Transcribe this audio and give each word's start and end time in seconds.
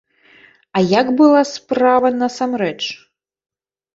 А 0.79 0.81
як 0.99 1.07
была 1.19 1.41
справа 1.49 2.11
насамрэч? 2.21 2.79